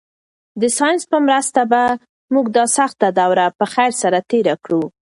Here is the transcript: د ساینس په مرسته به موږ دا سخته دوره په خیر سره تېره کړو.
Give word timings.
د 0.61 0.63
ساینس 0.77 1.01
په 1.11 1.17
مرسته 1.27 1.61
به 1.71 1.83
موږ 2.33 2.45
دا 2.57 2.65
سخته 2.77 3.07
دوره 3.19 3.45
په 3.59 3.65
خیر 3.73 3.91
سره 4.01 4.17
تېره 4.29 4.55
کړو. 4.63 4.83